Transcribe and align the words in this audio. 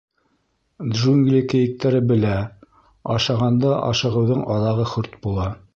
Джунгли 0.93 1.41
кейектәре 1.51 2.01
белә: 2.13 2.33
ашағанда 3.17 3.75
ашығыуҙың 3.93 4.45
аҙағы 4.57 4.93
хөрт 4.95 5.21
була. 5.29 5.51